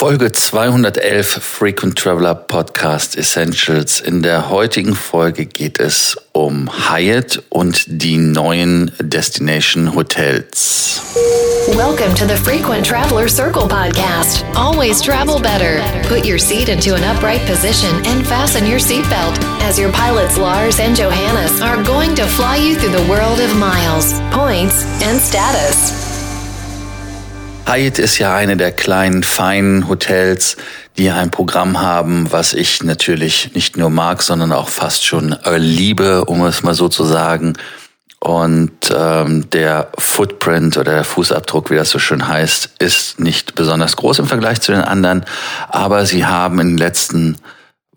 Folge 0.00 0.32
211 0.32 1.42
Frequent 1.42 1.94
Traveler 1.94 2.34
Podcast 2.34 3.18
Essentials. 3.18 4.00
In 4.00 4.22
der 4.22 4.48
heutigen 4.48 4.94
Folge 4.94 5.44
geht 5.44 5.78
es 5.78 6.16
um 6.32 6.70
Hyatt 6.88 7.42
und 7.50 7.84
die 7.86 8.16
neuen 8.16 8.92
Destination 8.98 9.94
Hotels. 9.94 11.02
Welcome 11.76 12.14
to 12.14 12.26
the 12.26 12.34
Frequent 12.34 12.86
Traveler 12.86 13.28
Circle 13.28 13.68
podcast. 13.68 14.42
Always 14.56 15.02
travel 15.02 15.38
better. 15.38 15.82
Put 16.08 16.24
your 16.24 16.38
seat 16.38 16.70
into 16.70 16.94
an 16.94 17.04
upright 17.04 17.44
position 17.44 17.94
and 18.06 18.26
fasten 18.26 18.66
your 18.66 18.80
seatbelt 18.80 19.38
as 19.60 19.78
your 19.78 19.92
pilots 19.92 20.38
Lars 20.38 20.80
and 20.80 20.96
Johannes 20.96 21.60
are 21.60 21.82
going 21.84 22.14
to 22.14 22.26
fly 22.26 22.56
you 22.56 22.74
through 22.74 22.96
the 22.96 23.06
world 23.06 23.38
of 23.38 23.54
miles, 23.58 24.14
points, 24.32 24.82
and 25.02 25.20
status. 25.20 25.99
Hyatt 27.70 28.00
ist 28.00 28.18
ja 28.18 28.34
eine 28.34 28.56
der 28.56 28.72
kleinen, 28.72 29.22
feinen 29.22 29.88
Hotels, 29.88 30.56
die 30.98 31.08
ein 31.08 31.30
Programm 31.30 31.80
haben, 31.80 32.32
was 32.32 32.52
ich 32.52 32.82
natürlich 32.82 33.54
nicht 33.54 33.76
nur 33.76 33.90
mag, 33.90 34.22
sondern 34.24 34.50
auch 34.50 34.68
fast 34.68 35.06
schon 35.06 35.36
liebe, 35.56 36.24
um 36.24 36.44
es 36.44 36.64
mal 36.64 36.74
so 36.74 36.88
zu 36.88 37.04
sagen. 37.04 37.52
Und 38.18 38.72
ähm, 38.92 39.48
der 39.50 39.92
Footprint 39.96 40.78
oder 40.78 40.94
der 40.94 41.04
Fußabdruck, 41.04 41.70
wie 41.70 41.76
das 41.76 41.90
so 41.90 42.00
schön 42.00 42.26
heißt, 42.26 42.70
ist 42.80 43.20
nicht 43.20 43.54
besonders 43.54 43.94
groß 43.94 44.18
im 44.18 44.26
Vergleich 44.26 44.60
zu 44.60 44.72
den 44.72 44.82
anderen. 44.82 45.24
Aber 45.68 46.06
sie 46.06 46.26
haben 46.26 46.58
in 46.58 46.70
den 46.70 46.78
letzten 46.78 47.36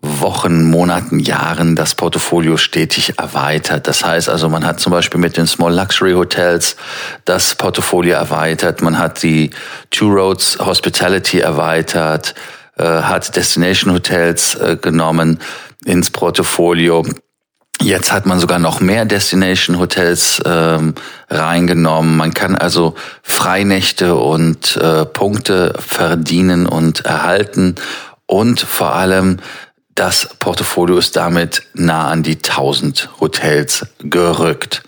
Wochen, 0.05 0.69
Monaten, 0.69 1.19
Jahren 1.19 1.77
das 1.77 1.95
Portfolio 1.95 2.57
stetig 2.57 3.17
erweitert. 3.17 3.87
Das 3.87 4.03
heißt 4.03 4.27
also, 4.27 4.49
man 4.49 4.65
hat 4.65 4.81
zum 4.81 4.91
Beispiel 4.91 5.19
mit 5.19 5.37
den 5.37 5.47
Small 5.47 5.73
Luxury 5.73 6.11
Hotels 6.11 6.75
das 7.23 7.55
Portfolio 7.55 8.15
erweitert, 8.15 8.81
man 8.81 8.99
hat 8.99 9.23
die 9.23 9.51
Two 9.91 10.09
Roads 10.09 10.59
Hospitality 10.59 11.39
erweitert, 11.39 12.35
äh, 12.77 12.83
hat 12.83 13.33
Destination 13.37 13.93
Hotels 13.93 14.55
äh, 14.55 14.75
genommen 14.75 15.39
ins 15.85 16.09
Portfolio. 16.09 17.05
Jetzt 17.81 18.11
hat 18.11 18.25
man 18.25 18.39
sogar 18.39 18.59
noch 18.59 18.81
mehr 18.81 19.05
Destination 19.05 19.79
Hotels 19.79 20.41
ähm, 20.45 20.95
reingenommen. 21.29 22.17
Man 22.17 22.33
kann 22.33 22.55
also 22.55 22.95
Freinächte 23.21 24.15
und 24.15 24.75
äh, 24.75 25.05
Punkte 25.05 25.73
verdienen 25.79 26.65
und 26.65 27.05
erhalten 27.05 27.75
und 28.25 28.59
vor 28.59 28.95
allem 28.95 29.37
das 29.95 30.29
Portfolio 30.39 30.97
ist 30.97 31.15
damit 31.15 31.63
nah 31.73 32.07
an 32.07 32.23
die 32.23 32.35
1000 32.35 33.09
Hotels 33.19 33.85
gerückt. 33.99 34.83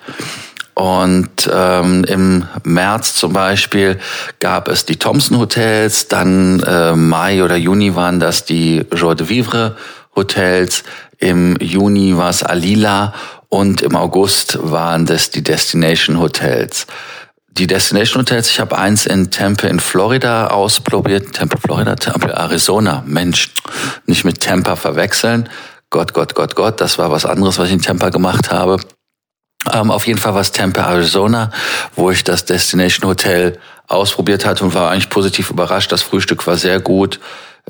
Und 0.74 1.50
ähm, 1.52 2.04
im 2.04 2.46
März 2.64 3.16
zum 3.16 3.32
Beispiel 3.32 3.98
gab 4.42 4.68
es 4.68 4.84
die 4.84 4.98
Thompson 4.98 5.40
Hotels, 5.40 6.10
dann 6.10 6.60
äh, 6.62 6.94
Mai 6.96 7.44
oder 7.44 7.56
Juni 7.56 7.96
waren 7.96 8.20
das 8.20 8.44
die 8.44 8.86
Joie 8.94 9.16
de 9.16 9.30
Vivre 9.30 9.78
Hotels, 10.16 10.84
im 11.18 11.56
Juni 11.62 12.18
war 12.18 12.30
es 12.30 12.44
Alila 12.44 13.14
und 13.48 13.82
im 13.82 13.96
August 13.96 14.60
waren 14.62 15.06
das 15.06 15.30
die 15.30 15.44
Destination 15.44 16.20
Hotels 16.20 16.88
die 17.58 17.68
Destination 17.68 18.22
Hotels, 18.22 18.50
ich 18.50 18.60
habe 18.60 18.78
eins 18.78 19.06
in 19.06 19.32
Tampa 19.32 19.68
in 19.68 19.80
Florida 19.80 20.48
ausprobiert. 20.48 21.34
Tampa, 21.34 21.58
Florida, 21.58 21.96
Tampa, 21.96 22.28
Arizona. 22.28 23.04
Mensch, 23.06 23.52
nicht 24.06 24.26
mit 24.26 24.42
Tampa 24.42 24.76
verwechseln. 24.76 25.48
Gott, 25.90 26.14
Gott, 26.14 26.36
Gott, 26.36 26.56
Gott, 26.56 26.82
das 26.82 26.98
war 26.98 27.12
was 27.12 27.26
anderes, 27.26 27.58
was 27.58 27.68
ich 27.68 27.74
in 27.74 27.82
Tampa 27.82 28.10
gemacht 28.10 28.52
habe. 28.52 28.78
Ähm, 29.72 29.90
auf 29.90 30.06
jeden 30.06 30.20
Fall 30.20 30.34
war 30.34 30.42
es 30.42 30.52
Tampa, 30.52 30.82
Arizona, 30.82 31.50
wo 31.96 32.12
ich 32.12 32.24
das 32.24 32.46
Destination 32.46 33.10
Hotel 33.10 33.58
ausprobiert 33.88 34.46
hatte 34.46 34.64
und 34.66 34.74
war 34.74 34.92
eigentlich 34.92 35.10
positiv 35.10 35.50
überrascht. 35.50 35.92
Das 35.92 36.02
Frühstück 36.02 36.46
war 36.48 36.58
sehr 36.58 36.82
gut. 36.82 37.20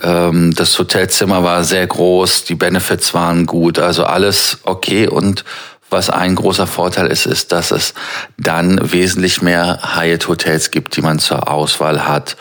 Ähm, 0.02 0.54
das 0.56 0.78
Hotelzimmer 0.80 1.44
war 1.44 1.64
sehr 1.64 1.86
groß. 1.86 2.46
Die 2.46 2.56
Benefits 2.56 3.14
waren 3.14 3.46
gut. 3.46 3.80
Also 3.80 4.04
alles 4.04 4.60
okay 4.64 5.08
und 5.08 5.46
was 5.90 6.10
ein 6.10 6.36
großer 6.36 6.68
Vorteil 6.68 7.08
ist, 7.08 7.26
ist, 7.26 7.52
dass 7.52 7.72
es 7.72 7.94
dann 8.38 8.92
wesentlich 8.92 9.42
mehr 9.42 9.96
Hyatt-Hotels 9.96 10.72
gibt, 10.72 10.96
die 10.96 11.02
man 11.02 11.20
zur 11.20 11.50
Auswahl 11.50 12.08
hat 12.08 12.38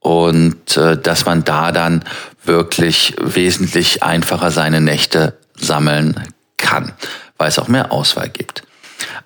und 0.00 0.76
äh, 0.76 0.96
dass 0.96 1.24
man 1.24 1.44
da 1.44 1.72
dann 1.72 2.04
wirklich 2.44 3.14
wesentlich 3.20 4.02
einfacher 4.02 4.50
seine 4.50 4.80
Nächte 4.80 5.38
sammeln 5.54 6.28
kann, 6.56 6.92
weil 7.36 7.48
es 7.48 7.58
auch 7.58 7.68
mehr 7.68 7.92
Auswahl 7.92 8.28
gibt. 8.28 8.62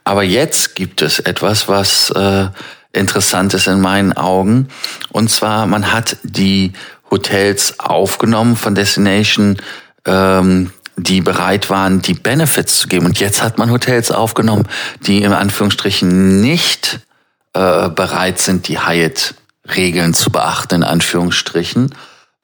Aber 0.05 0.23
jetzt 0.23 0.75
gibt 0.75 1.03
es 1.03 1.21
etwas, 1.21 1.69
was 1.69 2.11
äh, 2.11 2.49
interessant 2.93 3.55
ist 3.55 3.69
in 3.69 3.81
meinen 3.81 4.13
Augen. 4.13 4.69
Und 5.11 5.31
zwar, 5.31 5.67
man 5.67 5.93
hat 5.93 6.17
die 6.23 6.73
Hotels 7.11 7.79
aufgenommen 7.79 8.57
von 8.57 8.75
Destination 8.75 9.59
ähm, 10.05 10.73
die 10.97 11.21
bereit 11.21 11.71
waren, 11.71 12.03
die 12.03 12.15
Benefits 12.15 12.79
zu 12.79 12.89
geben. 12.89 13.07
Und 13.07 13.19
jetzt 13.19 13.43
hat 13.43 13.59
man 13.59 13.71
Hotels 13.71 14.11
aufgenommen, 14.11 14.69
die 15.01 15.23
in 15.23 15.33
Anführungsstrichen 15.33 16.41
nicht 16.41 17.01
äh, 17.55 17.89
bereit 17.89 18.39
sind, 18.39 18.69
die 18.69 18.79
Hyatt-Regeln 18.79 20.15
zu 20.15 20.31
beachten, 20.31 20.77
in 20.77 20.85
Anführungsstrichen. 20.85 21.95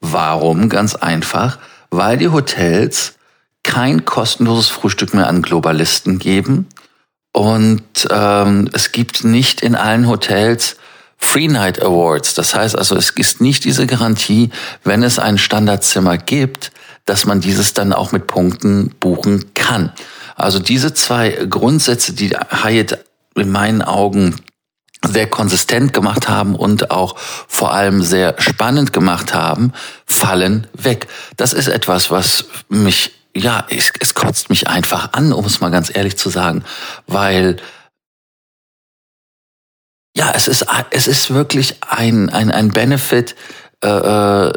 Warum? 0.00 0.69
Ganz 0.69 0.94
einfach, 0.94 1.59
weil 1.91 2.16
die 2.16 2.28
Hotels 2.28 3.14
kein 3.62 4.04
kostenloses 4.04 4.69
Frühstück 4.69 5.15
mehr 5.15 5.28
an 5.28 5.42
Globalisten 5.42 6.19
geben. 6.19 6.66
Und 7.32 8.09
ähm, 8.10 8.70
es 8.72 8.92
gibt 8.92 9.25
nicht 9.25 9.60
in 9.60 9.75
allen 9.75 10.09
Hotels 10.09 10.76
Free 11.19 11.48
Night 11.48 11.82
Awards. 11.82 12.34
Das 12.34 12.54
heißt 12.54 12.78
also, 12.78 12.97
es 12.97 13.10
ist 13.10 13.41
nicht 13.41 13.65
diese 13.65 13.86
Garantie, 13.86 14.50
wenn 14.84 15.03
es 15.03 15.19
ein 15.19 15.36
Standardzimmer 15.36 16.16
gibt, 16.16 16.70
dass 17.08 17.24
man 17.24 17.41
dieses 17.41 17.74
dann 17.74 17.92
auch 17.92 18.12
mit 18.12 18.26
Punkten 18.26 18.94
buchen 19.00 19.54
kann. 19.54 19.92
Also 20.36 20.58
diese 20.58 20.94
zwei 20.94 21.30
Grundsätze, 21.30 22.12
die 22.12 22.30
Hyatt 22.30 23.04
in 23.34 23.50
meinen 23.50 23.82
Augen 23.82 24.36
sehr 25.06 25.26
konsistent 25.26 25.92
gemacht 25.92 26.28
haben 26.28 26.54
und 26.54 26.91
auch 26.91 27.16
vor 27.18 27.72
allem 27.72 28.02
sehr 28.02 28.34
spannend 28.38 28.92
gemacht 28.92 29.32
haben, 29.32 29.72
fallen 30.06 30.66
weg. 30.74 31.06
Das 31.36 31.52
ist 31.52 31.68
etwas, 31.68 32.10
was 32.10 32.47
mich, 32.68 33.12
ja, 33.34 33.64
es, 33.70 33.92
es 34.00 34.14
kotzt 34.14 34.50
mich 34.50 34.68
einfach 34.68 35.12
an, 35.12 35.32
um 35.32 35.44
es 35.44 35.60
mal 35.60 35.70
ganz 35.70 35.94
ehrlich 35.94 36.18
zu 36.18 36.30
sagen, 36.30 36.64
weil 37.06 37.56
ja, 40.16 40.32
es 40.34 40.48
ist, 40.48 40.66
es 40.91 41.06
ist 41.06 41.32
wirklich 41.32 41.76
ein, 41.88 42.28
ein, 42.28 42.50
ein 42.50 42.70
Benefit, 42.70 43.36
äh, 43.84 43.88
äh 43.88 44.52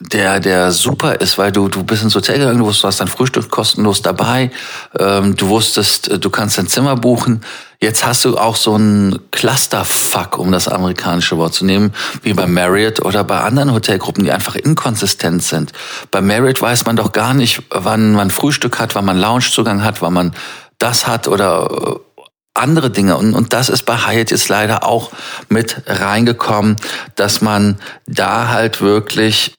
der, 0.00 0.40
der 0.40 0.70
super 0.70 1.20
ist, 1.20 1.38
weil 1.38 1.50
du, 1.50 1.68
du 1.68 1.82
bist 1.82 2.02
ins 2.02 2.14
Hotel 2.14 2.38
gegangen, 2.38 2.58
du 2.58 2.66
wusstest, 2.66 2.84
du 2.84 2.88
hast 2.88 3.00
dein 3.00 3.08
Frühstück 3.08 3.50
kostenlos 3.50 4.02
dabei, 4.02 4.50
ähm, 4.98 5.34
du 5.36 5.48
wusstest, 5.48 6.08
äh, 6.08 6.18
du 6.18 6.30
kannst 6.30 6.58
dein 6.58 6.68
Zimmer 6.68 6.96
buchen. 6.96 7.42
Jetzt 7.80 8.04
hast 8.04 8.24
du 8.24 8.36
auch 8.36 8.56
so 8.56 8.76
ein 8.76 9.18
Clusterfuck, 9.30 10.38
um 10.38 10.50
das 10.50 10.66
amerikanische 10.66 11.36
Wort 11.38 11.54
zu 11.54 11.64
nehmen, 11.64 11.92
wie 12.22 12.32
bei 12.32 12.46
Marriott 12.46 13.04
oder 13.04 13.22
bei 13.22 13.40
anderen 13.40 13.72
Hotelgruppen, 13.72 14.24
die 14.24 14.32
einfach 14.32 14.56
inkonsistent 14.56 15.42
sind. 15.42 15.72
Bei 16.10 16.20
Marriott 16.20 16.60
weiß 16.60 16.86
man 16.86 16.96
doch 16.96 17.12
gar 17.12 17.34
nicht, 17.34 17.62
wann 17.70 18.12
man 18.12 18.30
Frühstück 18.30 18.80
hat, 18.80 18.94
wann 18.94 19.04
man 19.04 19.18
Loungezugang 19.18 19.84
hat, 19.84 20.02
wann 20.02 20.12
man 20.12 20.34
das 20.78 21.06
hat 21.06 21.28
oder 21.28 21.68
äh, 21.70 22.24
andere 22.54 22.90
Dinge. 22.90 23.16
Und, 23.16 23.34
und 23.34 23.52
das 23.52 23.68
ist 23.68 23.84
bei 23.84 23.96
Hyatt 23.96 24.30
jetzt 24.30 24.48
leider 24.48 24.84
auch 24.84 25.10
mit 25.48 25.82
reingekommen, 25.86 26.76
dass 27.14 27.40
man 27.40 27.78
da 28.06 28.48
halt 28.48 28.80
wirklich 28.80 29.57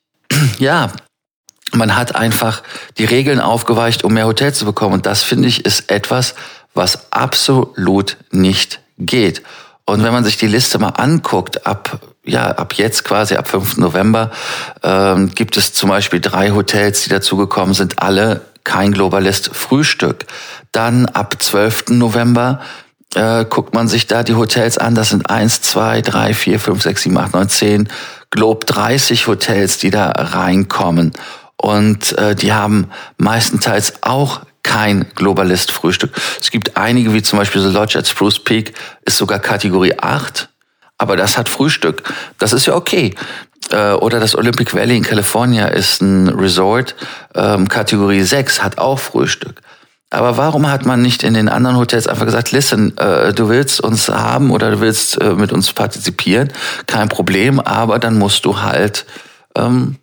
ja, 0.58 0.92
man 1.72 1.96
hat 1.96 2.16
einfach 2.16 2.64
die 2.98 3.06
Regeln 3.06 3.40
aufgeweicht, 3.40 4.04
um 4.04 4.14
mehr 4.14 4.26
Hotels 4.26 4.58
zu 4.58 4.66
bekommen. 4.66 4.94
Und 4.94 5.06
das 5.06 5.24
finde 5.24 5.48
ich 5.48 5.66
ist 5.66 5.92
etwas, 5.92 6.36
was 6.74 7.12
absolut 7.12 8.18
nicht 8.32 8.80
geht. 8.98 9.44
Und 9.86 10.04
wenn 10.04 10.14
man 10.14 10.24
sich 10.24 10.38
die 10.38 10.48
Liste 10.48 10.78
mal 10.78 10.90
anguckt, 10.90 11.66
ab, 11.66 12.00
ja, 12.24 12.52
ab 12.52 12.74
jetzt 12.74 13.04
quasi, 13.06 13.36
ab 13.36 13.48
5. 13.48 13.78
November, 13.78 14.32
ähm, 14.84 15.32
gibt 15.34 15.58
es 15.58 15.74
zum 15.74 15.90
Beispiel 15.90 16.22
drei 16.22 16.52
Hotels, 16.52 17.04
die 17.04 17.10
dazugekommen 17.10 17.74
sind, 17.74 18.02
alle 18.02 18.42
kein 18.64 18.92
Globalist 18.92 19.50
Frühstück. 19.54 20.26
Dann 20.72 21.08
ab 21.08 21.42
12. 21.42 21.86
November 21.90 22.60
äh, 23.16 23.46
guckt 23.46 23.74
man 23.74 23.88
sich 23.88 24.06
da 24.06 24.22
die 24.22 24.36
Hotels 24.36 24.78
an. 24.78 24.94
Das 24.94 25.10
sind 25.10 25.30
eins, 25.30 25.62
zwei, 25.62 26.02
drei, 26.02 26.36
vier, 26.36 26.60
fünf, 26.60 26.84
sechs, 26.84 27.02
sieben, 27.02 27.18
acht, 27.18 27.34
neun, 27.34 27.50
zehn, 27.50 27.90
Globe 28.32 28.66
30 28.66 29.28
Hotels, 29.28 29.78
die 29.78 29.90
da 29.90 30.10
reinkommen. 30.10 31.14
Und 31.58 32.18
äh, 32.18 32.36
die 32.36 32.54
haben 32.54 32.90
meistenteils 33.18 34.02
auch 34.02 34.42
kein 34.64 35.06
Globalist-Frühstück. 35.16 36.12
Es 36.40 36.52
gibt 36.52 36.78
einige, 36.78 37.14
wie 37.14 37.22
zum 37.22 37.40
Beispiel 37.40 37.62
The 37.62 37.70
Lodge 37.70 37.98
at 37.98 38.08
Spruce 38.08 38.40
Peak, 38.40 38.74
ist 39.06 39.18
sogar 39.18 39.40
Kategorie 39.40 39.98
8, 39.98 40.50
aber 40.98 41.18
das 41.18 41.38
hat 41.38 41.50
Frühstück. 41.50 42.04
Das 42.38 42.54
ist 42.54 42.68
ja 42.68 42.76
okay. 42.76 43.16
Äh, 43.72 43.94
oder 43.94 44.20
das 44.20 44.36
Olympic 44.36 44.74
Valley 44.74 44.98
in 44.98 45.04
California 45.04 45.68
ist 45.68 46.02
ein 46.02 46.30
Resort, 46.30 46.96
ähm, 47.36 47.68
Kategorie 47.68 48.22
6, 48.22 48.62
hat 48.62 48.78
auch 48.78 49.00
Frühstück. 49.00 49.62
Aber 50.12 50.38
warum 50.38 50.70
hat 50.70 50.86
man 50.86 51.02
nicht 51.02 51.24
in 51.24 51.36
den 51.36 51.50
anderen 51.50 51.78
Hotels 51.78 52.08
einfach 52.08 52.26
gesagt, 52.26 52.52
listen, 52.52 52.98
äh, 52.98 53.32
du 53.32 53.48
willst 53.48 53.80
uns 53.80 54.10
haben 54.10 54.50
oder 54.50 54.72
du 54.72 54.80
willst 54.80 55.22
äh, 55.22 55.34
mit 55.34 55.52
uns 55.52 55.72
partizipieren, 55.72 56.52
kein 56.88 57.10
Problem, 57.10 57.60
aber 57.60 58.00
dann 58.00 58.18
musst 58.18 58.46
du 58.46 58.62
halt 58.62 59.06
ähm, 59.56 59.98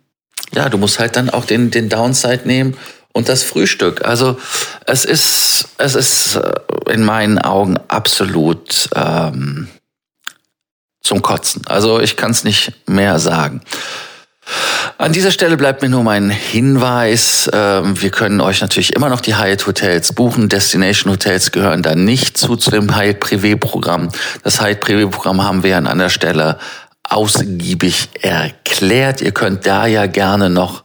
ja, 0.53 0.69
du 0.69 0.77
musst 0.77 0.99
halt 0.99 1.15
dann 1.15 1.29
auch 1.29 1.45
den, 1.45 1.71
den 1.71 1.89
Downside 1.89 2.41
nehmen 2.45 2.77
und 3.11 3.29
das 3.29 3.43
Frühstück. 3.43 4.05
Also 4.05 4.37
es 4.85 5.05
ist, 5.05 5.69
es 5.77 5.95
ist 5.95 6.35
äh, 6.35 6.53
in 6.91 7.03
meinen 7.03 7.39
Augen 7.39 7.77
absolut 7.87 8.89
ähm, 8.95 9.67
zum 11.01 11.21
Kotzen. 11.21 11.63
Also 11.67 11.99
ich 11.99 12.17
kann 12.17 12.31
es 12.31 12.43
nicht 12.43 12.73
mehr 12.87 13.19
sagen. 13.19 13.61
An 14.97 15.13
dieser 15.13 15.31
Stelle 15.31 15.57
bleibt 15.57 15.81
mir 15.81 15.89
nur 15.89 16.03
mein 16.03 16.29
Hinweis. 16.29 17.49
Ähm, 17.53 18.01
wir 18.01 18.09
können 18.09 18.41
euch 18.41 18.61
natürlich 18.61 18.93
immer 18.95 19.09
noch 19.09 19.21
die 19.21 19.35
Hyatt 19.35 19.67
Hotels 19.67 20.13
buchen. 20.13 20.49
Destination 20.49 21.11
Hotels 21.11 21.51
gehören 21.51 21.83
da 21.83 21.95
nicht 21.95 22.37
zu, 22.37 22.55
zu 22.55 22.71
dem 22.71 22.95
Hyatt 22.95 23.21
Privé 23.21 23.57
Programm. 23.57 24.09
Das 24.43 24.61
Hyatt 24.61 24.83
Privé 24.83 25.07
Programm 25.09 25.43
haben 25.43 25.63
wir 25.63 25.77
an 25.77 25.87
einer 25.87 26.09
Stelle 26.09 26.57
ausgiebig 27.03 28.09
erklärt. 28.21 29.21
Ihr 29.21 29.31
könnt 29.31 29.65
da 29.67 29.85
ja 29.85 30.07
gerne 30.07 30.49
noch 30.49 30.83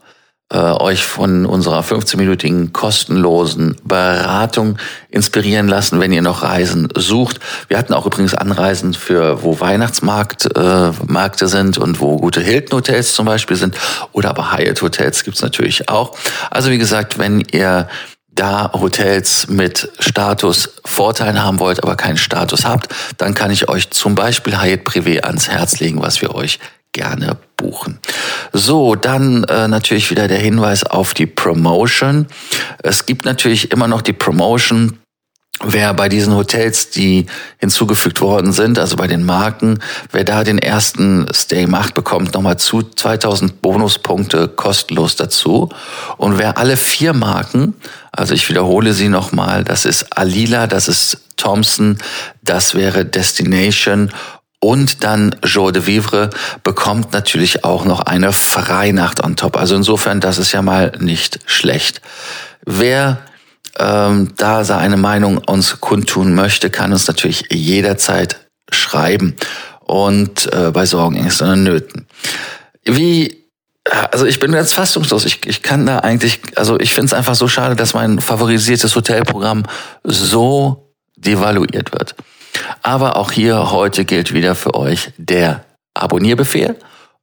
äh, 0.53 0.57
euch 0.57 1.05
von 1.05 1.45
unserer 1.45 1.81
15-minütigen 1.81 2.71
kostenlosen 2.71 3.75
Beratung 3.83 4.77
inspirieren 5.09 5.67
lassen, 5.67 5.99
wenn 5.99 6.13
ihr 6.13 6.21
noch 6.21 6.43
Reisen 6.43 6.89
sucht. 6.95 7.39
Wir 7.67 7.77
hatten 7.77 7.93
auch 7.93 8.05
übrigens 8.05 8.35
Anreisen 8.35 8.93
für, 8.93 9.43
wo 9.43 9.59
Weihnachtsmarkt 9.59 10.55
äh, 10.55 10.91
Märkte 11.07 11.47
sind 11.47 11.77
und 11.77 11.99
wo 11.99 12.17
gute 12.17 12.41
Hilton 12.41 12.77
Hotels 12.77 13.13
zum 13.13 13.25
Beispiel 13.25 13.57
sind 13.57 13.75
oder 14.11 14.29
aber 14.29 14.51
Hyatt 14.55 14.81
Hotels 14.81 15.23
gibt's 15.23 15.41
natürlich 15.41 15.89
auch. 15.89 16.15
Also 16.49 16.69
wie 16.69 16.77
gesagt, 16.77 17.17
wenn 17.17 17.41
ihr 17.51 17.87
da 18.29 18.71
Hotels 18.73 19.47
mit 19.47 19.89
Status 19.99 20.75
Vorteilen 20.85 21.43
haben 21.43 21.59
wollt, 21.59 21.83
aber 21.83 21.95
keinen 21.95 22.17
Status 22.17 22.65
habt, 22.65 22.93
dann 23.17 23.33
kann 23.33 23.51
ich 23.51 23.69
euch 23.69 23.91
zum 23.91 24.15
Beispiel 24.15 24.59
Hyatt 24.59 24.81
Privé 24.81 25.23
ans 25.23 25.49
Herz 25.49 25.79
legen, 25.79 26.01
was 26.01 26.21
wir 26.21 26.33
euch 26.33 26.59
gerne 26.93 27.37
buchen. 27.57 27.99
So, 28.53 28.95
dann 28.95 29.43
äh, 29.45 29.67
natürlich 29.67 30.09
wieder 30.09 30.27
der 30.27 30.39
Hinweis 30.39 30.83
auf 30.83 31.13
die 31.13 31.25
Promotion. 31.25 32.27
Es 32.81 33.05
gibt 33.05 33.25
natürlich 33.25 33.71
immer 33.71 33.87
noch 33.87 34.01
die 34.01 34.13
Promotion 34.13 34.99
wer 35.63 35.93
bei 35.93 36.09
diesen 36.09 36.35
Hotels, 36.35 36.89
die 36.89 37.25
hinzugefügt 37.57 38.21
worden 38.21 38.51
sind, 38.51 38.79
also 38.79 38.95
bei 38.95 39.07
den 39.07 39.23
Marken, 39.23 39.79
wer 40.11 40.23
da 40.23 40.43
den 40.43 40.57
ersten 40.57 41.27
Stay 41.33 41.67
macht, 41.67 41.93
bekommt 41.93 42.33
nochmal 42.33 42.57
zu 42.57 42.83
2000 42.83 43.61
Bonuspunkte 43.61 44.47
kostenlos 44.47 45.15
dazu. 45.15 45.69
Und 46.17 46.37
wer 46.37 46.57
alle 46.57 46.77
vier 46.77 47.13
Marken, 47.13 47.75
also 48.11 48.33
ich 48.33 48.49
wiederhole 48.49 48.93
sie 48.93 49.09
nochmal, 49.09 49.63
das 49.63 49.85
ist 49.85 50.17
Alila, 50.17 50.67
das 50.67 50.87
ist 50.87 51.21
Thompson, 51.37 51.97
das 52.41 52.75
wäre 52.75 53.05
Destination 53.05 54.11
und 54.63 55.03
dann 55.03 55.35
Jour 55.43 55.73
de 55.73 55.87
Vivre 55.87 56.29
bekommt 56.63 57.11
natürlich 57.11 57.65
auch 57.65 57.83
noch 57.83 57.99
eine 57.99 58.31
Freinacht 58.31 59.21
on 59.21 59.35
top. 59.35 59.57
Also 59.57 59.75
insofern, 59.75 60.21
das 60.21 60.37
ist 60.37 60.53
ja 60.53 60.61
mal 60.61 60.93
nicht 60.99 61.39
schlecht. 61.47 61.99
Wer 62.65 63.19
ähm, 63.77 64.29
da 64.37 64.63
seine 64.63 64.95
Meinung 64.95 65.37
uns 65.37 65.81
kundtun 65.81 66.33
möchte, 66.33 66.69
kann 66.69 66.93
uns 66.93 67.07
natürlich 67.07 67.43
jederzeit 67.51 68.39
schreiben 68.71 69.35
und 69.81 70.51
äh, 70.53 70.71
bei 70.71 70.85
Sorgen, 70.85 71.17
Ängsten 71.17 71.49
und 71.49 71.63
Nöten. 71.63 72.07
Wie 72.85 73.43
also 74.11 74.25
ich 74.25 74.39
bin 74.39 74.53
jetzt 74.53 74.73
fassungslos. 74.73 75.25
Ich, 75.25 75.45
ich 75.45 75.61
kann 75.61 75.85
da 75.85 75.99
eigentlich, 75.99 76.39
also 76.55 76.79
ich 76.79 76.93
finde 76.93 77.07
es 77.07 77.13
einfach 77.13 77.35
so 77.35 77.49
schade, 77.49 77.75
dass 77.75 77.93
mein 77.93 78.21
favorisiertes 78.21 78.95
Hotelprogramm 78.95 79.63
so 80.05 80.93
devaluiert 81.17 81.91
wird. 81.91 82.15
Aber 82.81 83.17
auch 83.17 83.31
hier 83.31 83.71
heute 83.71 84.05
gilt 84.05 84.33
wieder 84.33 84.55
für 84.55 84.73
euch 84.75 85.11
der 85.17 85.63
Abonnierbefehl 85.93 86.75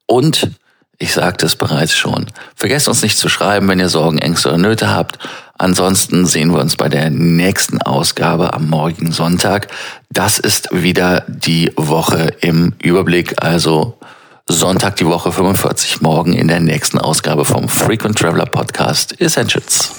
und 0.06 0.50
ich 0.98 1.14
sagte 1.14 1.46
es 1.46 1.56
bereits 1.56 1.94
schon. 1.96 2.26
Vergesst 2.54 2.86
uns 2.86 3.02
nicht 3.02 3.16
zu 3.16 3.30
schreiben, 3.30 3.66
wenn 3.68 3.80
ihr 3.80 3.88
Sorgen, 3.88 4.18
Ängste 4.18 4.48
oder 4.48 4.58
Nöte 4.58 4.90
habt. 4.90 5.18
Ansonsten 5.56 6.26
sehen 6.26 6.52
wir 6.52 6.60
uns 6.60 6.76
bei 6.76 6.90
der 6.90 7.08
nächsten 7.08 7.80
Ausgabe 7.80 8.52
am 8.52 8.68
morgigen 8.68 9.10
Sonntag. 9.10 9.68
Das 10.10 10.38
ist 10.38 10.68
wieder 10.72 11.24
die 11.26 11.72
Woche 11.76 12.34
im 12.40 12.74
Überblick, 12.82 13.42
also 13.42 13.98
Sonntag 14.46 14.96
die 14.96 15.06
Woche 15.06 15.32
45, 15.32 16.00
morgen 16.02 16.32
in 16.34 16.48
der 16.48 16.60
nächsten 16.60 16.98
Ausgabe 16.98 17.44
vom 17.44 17.68
Frequent 17.68 18.18
Traveler 18.18 18.46
Podcast 18.46 19.18
Essentials. 19.20 19.92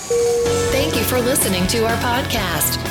Thank 0.71 0.95
you 0.95 1.03
for 1.03 1.19
listening 1.19 1.65
to 1.67 1.79
our 1.83 1.97
podcast. 1.97 2.90